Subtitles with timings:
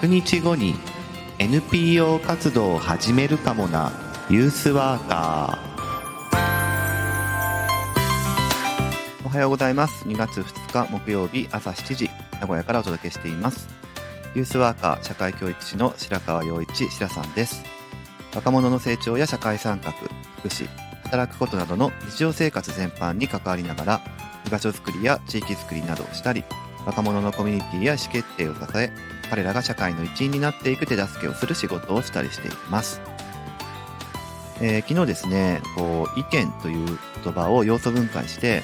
[0.00, 0.76] 100日後に
[1.40, 3.90] NPO 活動を始めるかもな
[4.30, 9.26] ユースワーカー。
[9.26, 10.04] おはようございます。
[10.04, 12.08] 2月2日木曜日朝7時
[12.40, 13.68] 名古屋からお届けしています。
[14.36, 17.64] ユースワーカー社会教育士の白川陽一白さんです。
[18.36, 20.68] 若者の成長や社会参画福祉
[21.02, 24.00] 働くことなどの日常生活全般に関わりながら
[24.46, 26.44] 居場所づくりや地域づくりなどをしたり
[26.86, 28.92] 若者のコミュニティや意思決定を支え
[29.30, 33.00] 彼らが社会の一員になっていく手助けをする仕事をしたりしています、
[34.60, 38.62] えー、昨日ですねこう意見という言葉を要素分解して、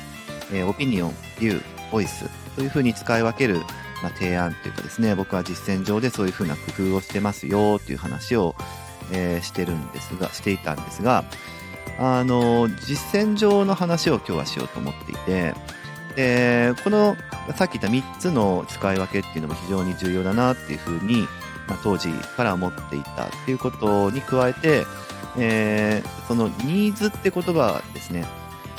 [0.53, 3.61] えー、オピニオンビューボイスというふうに使い分ける、
[4.03, 8.55] まあ、提案というかですね僕は実践上でそういうふうな工夫をしてますよという話を、
[9.13, 11.25] えー、してるんですがしていたんですが
[11.99, 15.55] あの実践上の話を今日はしようと思っていて
[16.17, 17.17] でこの
[17.57, 21.23] さっき言った3つの使い分けっていうのも非常に重要だなっていうふうに、
[21.69, 24.85] まあ、当時から思っていたっていうことに加えて、
[25.39, 28.25] えー、そのニーズって言葉ですね、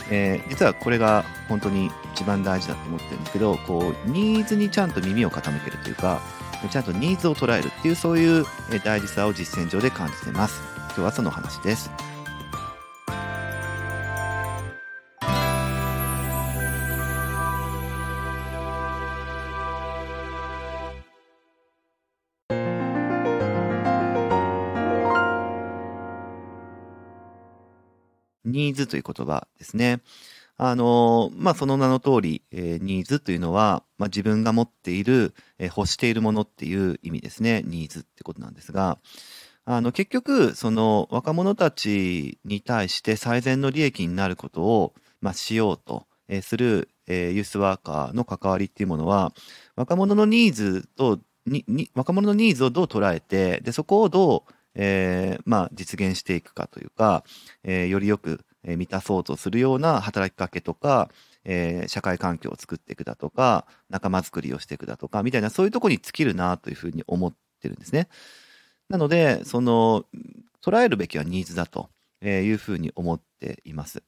[0.10, 6.22] えー、実はこれが本当に一番大事だと思ってるんですけどこうニーズにちゃんと耳を傾けるというか
[6.70, 8.46] ちゃんとニーズを捉えるっていうそういう
[8.84, 10.62] 大事さを実践上で感じてます。
[10.88, 11.92] 今日はその話です。
[28.56, 30.02] ニーズという言葉ですね。
[30.58, 37.62] あの、まあ、その名の通り、えー、ニーズというのは、まあ、自分が持っている、えー、欲しているものっていう意味ですね。
[37.66, 38.98] ニーズってことなんですが、
[39.66, 49.34] あの、結局、その若者たちに対して最善の利益になることを、まあ、しようと、えー、する、えー、ユースワーカーの関わりっていうものは、
[49.76, 57.24] 若者のニーズと、に、に、若者のニーズをどう捉えて、で、そこをどう、えー、まあ、実現していくかというか、
[57.64, 61.10] えー、よりよく満たそうとするような働きかけとか、
[61.44, 68.08] えー、社会環境を作っていくだとか、仲間づくりをしていくだとか、みたいな、そういうとこに尽きるなというふうに思ってるんですね。
[68.90, 70.06] なので、その、
[70.64, 71.90] 捉えるべきはニーズだと
[72.24, 74.04] いうふうに思っています。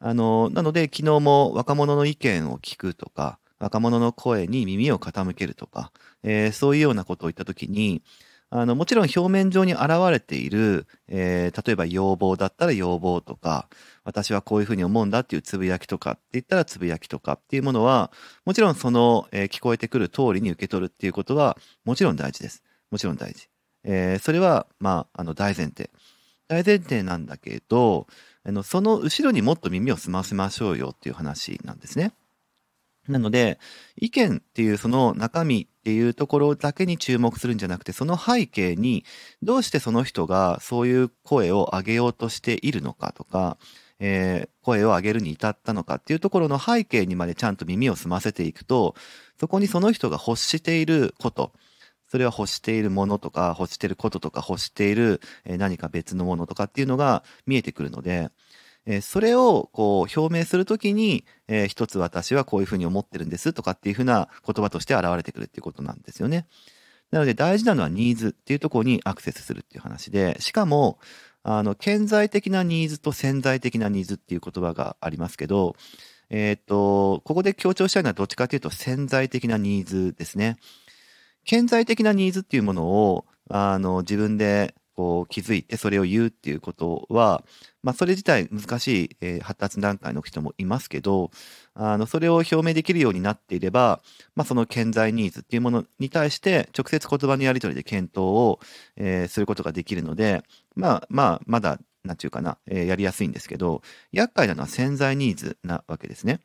[0.00, 5.92] あの、なので、昨日も若者の意見を聞くとか、若者の声に耳を傾けるとか、
[6.22, 8.02] えー、そういうようなことを言ったときに、
[8.50, 13.68] あの、もちろん表面上に現れている、えー、例えば要望だったら要望とか、
[14.04, 18.12] 私はこういうふうに思うんだっていうつぶやきとかって言ったらつぶやきとかっていうものは、
[18.44, 22.62] もちろんその、えー、聞こえてくる通りに受け取るっていうことは、もちろん大事です。
[22.90, 23.48] もちろん大事。
[23.84, 25.90] えー、それは、まあ、あの、大前提。
[26.48, 28.06] 大前提なんだけど、
[28.44, 32.12] あの、その後ろにもっと耳を澄ませましょうよっていう話なんですね。
[33.08, 33.58] なので、
[33.96, 39.04] 意見っていうその中身っていうところだけに注目するんじゃなくて、その背景に
[39.42, 43.58] どうしてその人がそういう声を上げようとしているのかとか、
[43.98, 48.94] えー、声を上げるに至ったのかっていうところの背景にまでちゃんと耳を澄ませていくと、
[49.38, 51.52] そこにその人が欲していること、
[52.08, 58.30] それは欲しているものとか、欲していることとか、欲している何か別のものとかっていうのが見えてくるので、
[58.86, 66.46] えそれをこう表明するときに、えー、一つ私はこういうふうに思ってるんですとかっていうふうな言葉として現れてくるっていうことなんですよね。
[67.10, 70.98] なので大事なのはニーズっていうところにアクセスするっていう話で、しかも、
[71.42, 75.76] あの、顕在的なニーズと潜在的なニーズっていう言葉がありますけど、
[76.28, 80.56] えっ、と、ここで強調したいのはどっちかというと潜在的なニーズですね。
[81.44, 87.44] 顕在的なニーズっていうものを、あの、自分でこう気づいてそれを言うっていうことは、
[87.82, 91.30] まあ、それ自体難しい、えー、発達段階の人もいますけど、
[91.74, 94.00] あの、それを表明できるようになっていれば、
[94.34, 98.58] まあ、その潜在ニーズっていうものに対して直接言葉のやり取りで検討を、
[98.96, 100.42] えー、することができるので、
[100.74, 103.82] まあ、まあ、まだ、なんていうかな、えー、やりやすいんですけど、
[104.12, 106.40] 厄介なのは潜在ニーズなわけですね。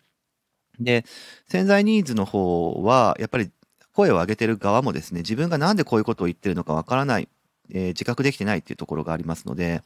[0.80, 1.06] で、
[1.48, 3.50] 潜在ニーズの方は、やっぱり
[3.94, 7.30] 声を上げてる側もですね、自分がなんでこういうことを言ってるのかわからない
[7.72, 9.82] えー、自覚できてないっていうところがありますので、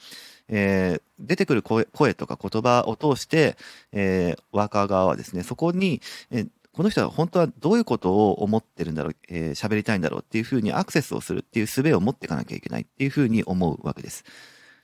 [0.48, 3.58] えー、出てくる声とか言葉を通して、
[3.92, 6.02] えー、ワーカー側はですね、そこに、
[6.32, 14.26] えー、この人は本当はどういうことを思ってるんだろう、えー、喋りたいんだろうっていうふうにアクセスをするっていう術を持っていかなきゃいけないっていうふうに思うわけです。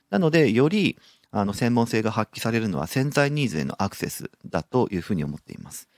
[0.08, 0.98] なので、より、
[1.30, 5.88] あの、専門性が発揮されるのは潜在ニーズへのアクセスだというふうに思っています。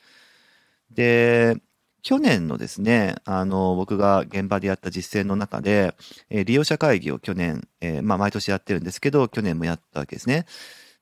[0.90, 1.56] で、
[2.04, 5.96] 去年のですね、あの、僕が現場でやった実践の中で、
[6.28, 10.44] えー、利用者会議を去年、えー、まあ、毎年やってるんですけど、去年もやったわけですね。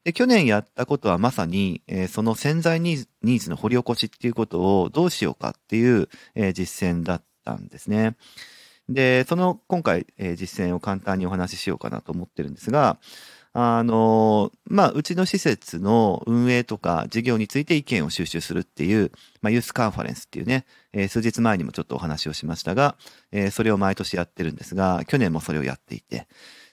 [0.05, 8.17] で、去年やったことはまさに、えー、その潜在ニーズの掘り起こしっていうことをどうしようかっていう、えー、実践だったんですね。
[8.89, 12.99] で、その今回、えー実践を簡単にお話ししようかなと思ってるんですが、
[13.55, 19.13] あのまあ、うちの施設の運営とか事業について意見を収集するっていう、
[19.43, 20.65] まあ、ユースカンファレンスっていうね、
[20.95, 22.97] えー数日前にもちょっとお話をしましたが、
[23.31, 26.29] えーそれを毎年やってるんですが、去年もそれをやっていて、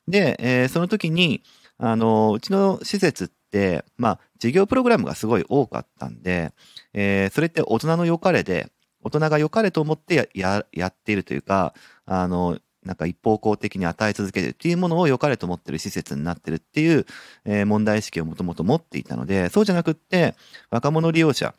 [0.08, 1.44] で、えーその時に、
[1.78, 6.54] あのうちの施設って、まあ、事業プログラムがすごい多かったんで、
[6.94, 8.72] えーそれって大人の良かれで、
[9.04, 11.74] 大人が良かれと思ってや、や、やっているというか、
[12.06, 17.06] あの、なんか一方向的に与え続けるっていうものを良かれと思ってる施設になってるっていう、
[17.46, 20.36] えー問題意識をもともと持っていたので、そうじゃなくって、
[20.72, 21.54] 若者利用者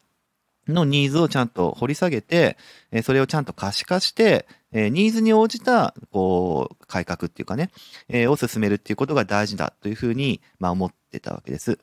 [0.69, 2.57] のニーズをちゃんと掘り下げて、
[2.91, 7.71] えーそれをちゃんと可視化して、えーニーズに応じた、こう、改革っていうかね、
[8.09, 11.79] えーを進めるっていうことが大事だというふうに、まあ思ってたわけです。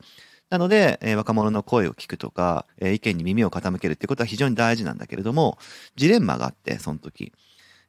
[0.50, 5.58] なので、えー若者の声を聞くとか、えー意見に耳を傾けるっていうことは非常に大事なんだけれども、
[5.96, 7.32] ジレンマがあって、その時。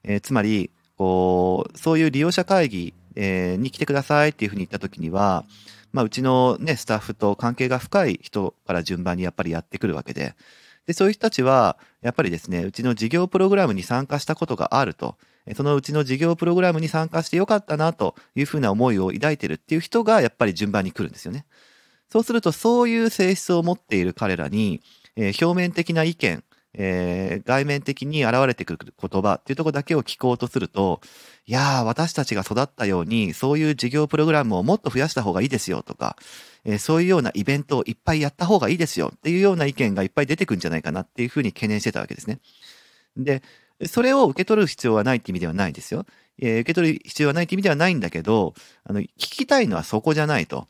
[0.04, 5.46] えーつまり、こう、そういう利用者会議、えーに来てくださいっていうふうに言った時には、
[5.94, 10.36] まあ、うちのね、スタッフと関係が深い人から順番にやっぱりやってくるわけで、
[10.88, 15.16] で、そういう人たちは、やっぱりですね、うちの事業プログラムに参加したことがあると、
[15.56, 21.46] そのうちの事業プログラムに参加してよかったなというふうな思いを抱いてるっていう人がやっぱり順番に来るんですよね。
[22.12, 24.82] そうすると、そういう性質を持っている彼らに、
[25.16, 26.44] えー表面的な意見、
[26.74, 31.02] えー外面的に現れてくる言葉っていうとこだけを聞こうとすると、
[31.46, 36.16] いやー、私たちが育ったように、そういう事業プログラムをもっと増やした方がいいですよとか、
[36.66, 42.40] えーそういうようなイベントをいっぱいやった方がいいですよっていうような意見がいっぱい出てくるんじゃないかなっていうふうに懸念してたわけですね。
[43.18, 43.42] で、
[43.88, 46.06] それを受け取る必要はないって意味ではないですよ。
[46.42, 50.68] えー受け取る必要はないって意味ではないんだけど、あの、聞きたいのはそこじゃないと。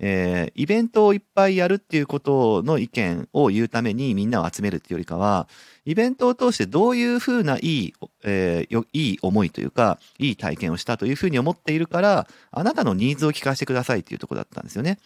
[0.00, 5.48] えーイベントをいっぱいやるっていうことの意見を言うためにみんなを集めるっていうよりかは、
[5.84, 7.94] イベントを通してどういうふうないい、
[8.24, 14.98] えーよいい思いというか、いい体験をしたというふうに思っているから、あなたのニーズを聞かせてくださいっていうとこだったんですよね。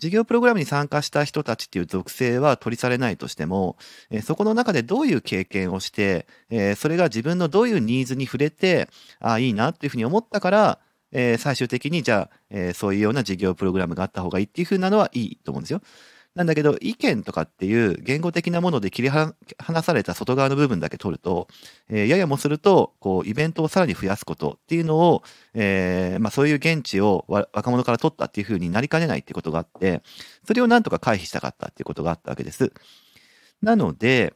[0.00, 3.76] 事業プログラムに参加した人たちっていう属性は取り去れないとしても、
[4.10, 8.88] えそこの中でどういう経験をして、えそれが自分のどういうニーズに触れて、
[9.20, 10.78] ああ、いいなっていうふうに思ったから、
[11.12, 15.82] えー最終的にじゃあ、えーそういうような事業プログラムがあった方がいいっていうふうなのはいいと思うんですよ。
[16.36, 19.34] なんだけど、意見とかっていう言語的なもので切り離
[19.82, 21.48] された外側の部分だけ取ると、
[21.88, 25.24] えーややもすると、こう、イベントをさらに増やすことっていうのを、
[25.54, 30.02] えーまあそういう現地を若者から取ったっていうふうになりかねないっていうことがあって、
[30.46, 32.72] それをなんとか回避したかったっていうことがあったわけです。
[33.62, 34.34] なので、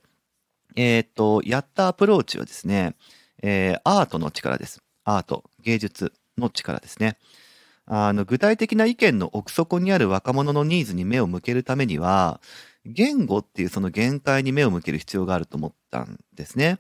[0.77, 2.97] えっ、と、やったアプローチはですね、
[3.43, 4.83] えーアートの力です。
[5.05, 7.19] アート、芸術の力ですね。
[7.87, 12.41] あの、具体的な意見の奥底にある若者のニーズに目を向けるためには、
[12.87, 16.79] 言語っていうその限界に目を向ける必要があると思ったんですね。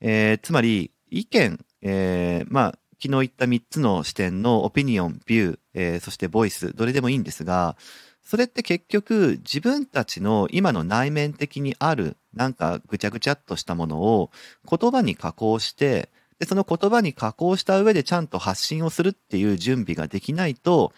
[0.00, 7.76] えーつまり、意見、えーまあ、昨日言った3つの視点のオピニオン、ビュー、えーそしてボイス、どれでもいいんですが、
[8.22, 14.32] それって結局自分たちの今の内面的にあるなんかぐちゃぐちゃっとしたものを
[14.68, 20.92] 言葉に加工して、で、その言葉に加工した上でちゃんと発信をするっていう準備ができないと、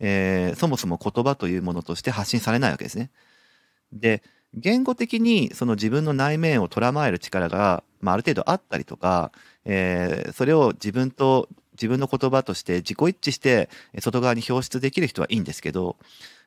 [0.00, 3.10] えーそもそも言葉というものとして発信されないわけですね。
[3.92, 4.22] で、
[4.54, 9.32] 言語的にその自分の内面を捉まえる力が、まあ、ある程度あったりとか、
[9.64, 13.70] えーそれを自分と自分の言葉として自己一致して
[14.00, 15.96] 外側に表出できる人はいいんですけど、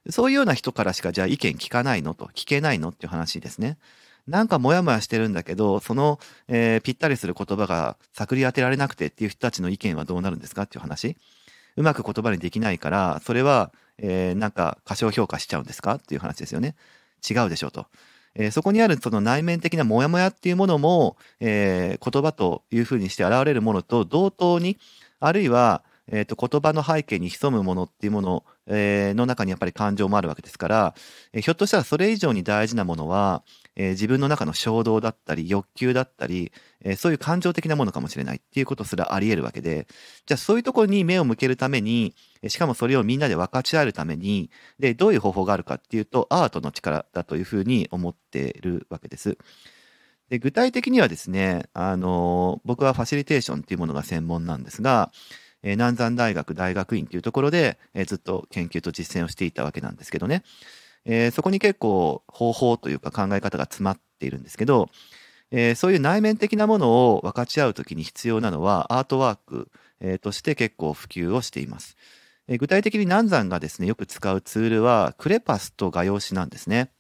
[0.09, 3.77] そういうような人からしかじゃあ意見聞かないのと、聞けないのっていう話ですね。
[4.27, 11.17] なんかモヤモヤしてるんだけど、その、えーぴったりする言葉が探り当てられなくてっていう人たちの意見はどうなるんですかっていう話。
[11.75, 16.75] うまく言葉にできないから、それは、えーなんか過小評価しちゃうんですかっていう話ですよね。
[17.29, 17.87] 違うでしょうと。
[18.35, 24.77] えーそこにあるその内面的なモヤモヤっていうものも、えー言葉というふうにして現れるものと同等に、
[25.19, 30.95] あるいは、えーと言葉の背景に潜むものっていうもの、えーの中にやっぱり感情もあるわけですから、
[31.33, 33.43] えーひょっとしたらそれ以上に大事なものは、
[33.75, 36.51] えー自分の中の衝動だったり欲求だったり、
[36.81, 39.87] えーそういう感情的なものかもしれないっていうことすらあり得るわけで、
[40.25, 42.15] じゃあそういうところに目を向けるために、
[42.47, 44.49] しかもそれをみんなで分かち合えるために、
[44.79, 49.37] で、どういう方法があるかっていうと、アートの力だというふうに思っているわけです。
[50.29, 55.11] で具体的にはですね、あの僕はファシリテーションっていうものが専門なんですが、
[55.63, 60.43] えー南山大学大学院というところで、えーずっと研究と実践をしていたわけなんですけどね、
[61.05, 64.89] えーそこに結構方法というか考え方が詰まっているんですけど、
[65.51, 69.69] えーそういう内面的なものを分かち合う時に必要なのはアートワーク、
[70.01, 71.97] えーとして結構普及をしています。
[72.47, 76.91] えー具体的に南山がですね、よく使うツールはクレパスと画用紙なんですね。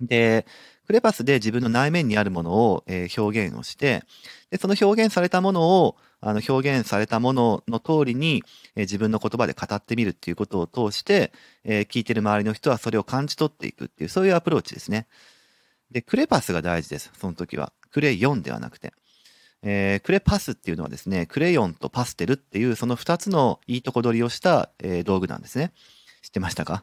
[0.00, 0.46] で、
[0.88, 4.04] クレパスで自分の内面にあるものを、えー表現をして、
[4.48, 8.42] で、その表現されたものを、あの、表現されたものの通りに、
[8.74, 11.30] えー自分の言葉で語ってみるっていうことを通して、
[11.62, 15.06] えー聞いてる周りの人はそれを感じ取っていくっていう、そういうアプローチですね。
[15.90, 17.10] で、クレパスが大事です。
[17.20, 17.74] その時は。
[17.90, 18.94] クレヨンではなくて。
[19.62, 25.74] えークレパスっていうのはですね、クレヨンとパステルっていうその二つのいいとこ取りをした、えー道具なんですね。
[26.22, 26.82] 知ってましたか？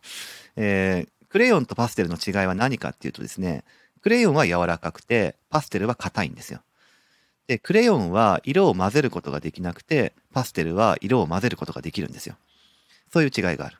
[0.57, 3.65] えークレヨンとパステルの違いは何かっていうとですね、
[4.05, 6.59] クレヨンは柔らかくて、パステルは硬いんですよ。
[7.47, 12.35] で、クレヨンは色を混ぜることができなくて、パステルは色を混ぜることができるんですよ。
[13.11, 13.77] そういう違いがある。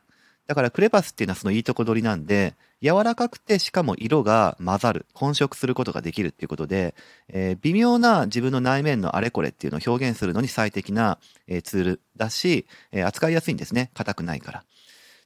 [0.48, 6.96] だからクレパスっていうのはそのいいとこ取りなんで、柔らかくてしかも色が混ざる、混色することができるっていうことで、
[7.28, 13.92] えー微妙な自分の内面のあれこれっていうのを表現するのに最適な、えーツールだし、えー扱いやすいんですね。
[13.94, 14.60] 硬くないから。
[14.62, 14.64] っ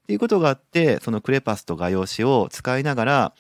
[0.08, 3.34] ていうことがあって、そのクレパスと画用紙を使いながら、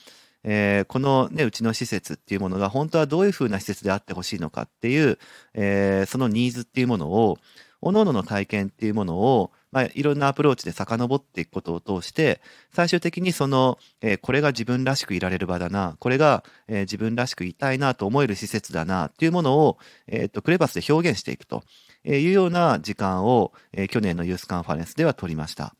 [0.43, 5.19] えーこのね、うちの施設っていうものが本当はどういうふうな施設であってほしいのかっていう、
[5.53, 7.37] えーそのニーズっていうものを、
[7.81, 12.41] 各々の体験っていうものを、まあ、いろんなアプローチで遡っていくことを通して、
[12.73, 19.77] 最終的にその、えーこれが自分らしくいられる場だな、これが、えー自分らしくいたいなと思える施設だなっていうものを、
[20.07, 21.63] えっと、クレバスで表現していくと
[22.05, 25.75] いうような時間を、えー去年のユースカンファレンスでは取りました。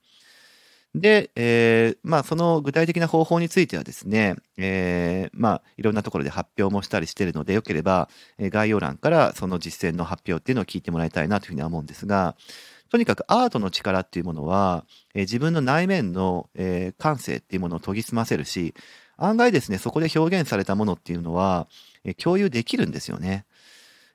[0.96, 12.36] で、えーまあ、その具体的な方法についてはですね、えーまあ、いろんなところで発表もしたりしてるので、よければ、え概要欄からその実践の発表っていうのを聞いてもらいたいなというふうには思うんですが、
[12.90, 18.74] とにかくアートの力っていうものは、えー自分の内面の、えー感性っていうものを研ぎ澄ませるし、
[19.16, 21.68] 案外ですね、そこで表現されたものっていうのは、
[22.04, 23.46] えー共有できるんですよね。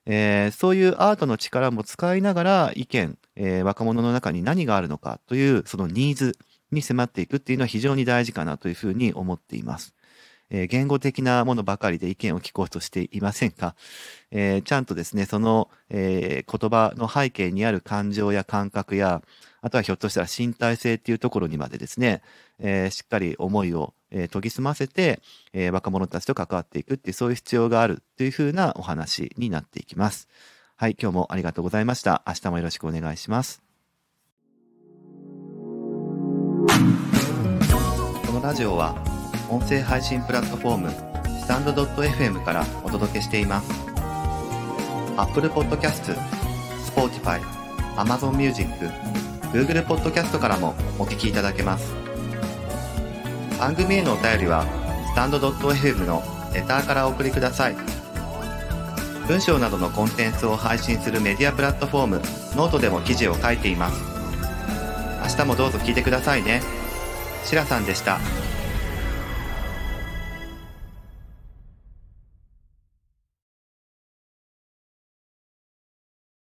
[0.07, 6.37] えーそういうアートの力も使いながら意見、えー若者の中に何があるのかというそのニーズ
[6.73, 9.95] に迫っていくっていうのは非常に大事かなというふうに思っています。
[10.51, 13.75] えー言語的なものばかりで意見を聞こうとしていませんか、
[14.31, 19.23] えーちゃんとですね、その、えー言葉の背景にある感情や感覚や、
[19.63, 22.23] あとはひょっとしたら身体性っていうところにまでですね、
[22.59, 30.29] えーしっかり思いを、えー研ぎ澄ませて、えー若者たちと関わっていくっていうそういう必要があるというふうなお話になっていきます。
[30.77, 32.23] はい、今日もありがとうございました。
[32.27, 33.64] 明日もよろしくお願いします。
[38.45, 38.95] ラジオは
[39.49, 40.91] 音声配信プラットフォーム
[41.41, 43.71] スタンド .fm からお届けしています。
[45.17, 46.15] Apple Podcast、
[46.95, 47.41] Spotify、
[47.97, 48.69] Amazon Music、
[49.51, 51.95] Google Podcast からもお聞きいただけます。
[53.59, 54.67] 番組へのお便りは
[55.11, 56.23] スタンド .fm の
[56.53, 57.77] レターからお送りください。
[59.27, 62.17] 文章などのコンテンツを配信するメディアプラットフォーム
[62.57, 64.05] ノートでも記事を書いています。
[65.23, 66.61] 明日もどうぞ聞いてくださいね。
[67.45, 68.21] シラさんでした。